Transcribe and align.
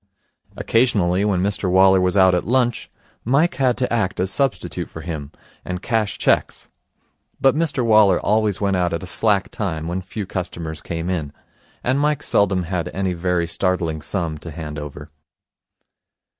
Occasionally, 0.57 1.23
when 1.23 1.43
Mr 1.43 1.69
Waller 1.69 2.01
was 2.01 2.17
out 2.17 2.33
at 2.33 2.47
lunch, 2.47 2.89
Mike 3.23 3.53
had 3.61 3.77
to 3.77 3.93
act 3.93 4.19
as 4.19 4.31
substitute 4.31 4.89
for 4.89 5.01
him, 5.01 5.31
and 5.63 5.79
cash 5.83 6.17
cheques; 6.17 6.69
but 7.39 7.55
Mr 7.55 7.85
Waller 7.85 8.19
always 8.19 8.59
went 8.59 8.75
out 8.75 8.93
at 8.93 9.03
a 9.03 9.05
slack 9.05 9.49
time, 9.49 9.87
when 9.87 10.01
few 10.01 10.25
customers 10.25 10.81
came 10.81 11.07
in, 11.07 11.31
and 11.83 11.99
Mike 11.99 12.23
seldom 12.23 12.63
had 12.63 12.87
any 12.95 13.13
very 13.13 13.45
startling 13.45 14.01
sum 14.01 14.39
to 14.39 14.49
hand 14.49 14.79
over. 14.79 15.11